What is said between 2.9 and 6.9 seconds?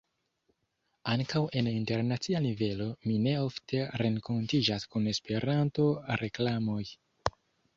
mi ne ofte renkontiĝas kun Esperanto-reklamoj.